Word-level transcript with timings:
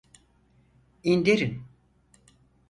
İndirin! 1.03 1.63